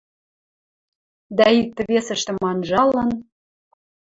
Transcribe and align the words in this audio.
Дӓ 1.37 1.47
икты-весӹштӹм 1.61 2.37
анжалын 2.49 3.09